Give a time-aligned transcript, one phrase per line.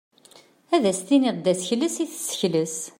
[0.75, 2.77] Ad as-tiniḍ d asekles i tessekles.